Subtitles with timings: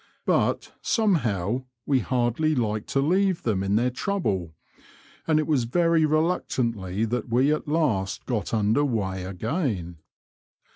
[0.25, 4.55] But, somehow, we hardly liked to leave them in their trouble,
[5.27, 9.99] and it was very reluctantly that we at last got under weigh again.